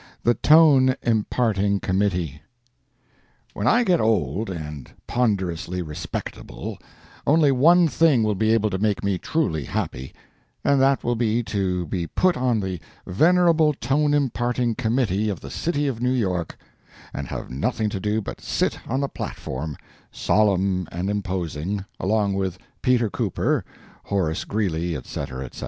[0.23, 2.41] THE TONE IMPARTING COMMITTEE.
[3.53, 6.79] When I get old and ponderously respectable,
[7.27, 10.11] only one thing will be able to make me truly happy,
[10.63, 15.51] and that will be to be put on the Venerable Tone Imparting Committee of the
[15.51, 16.57] City of New York,
[17.13, 19.77] and have nothing to do but sit on the platform,
[20.11, 23.63] solemn and imposing, along with Peter Cooper,
[24.05, 25.59] Horace Greeley, etc., etc.